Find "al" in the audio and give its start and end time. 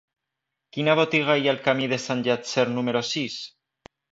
1.53-1.61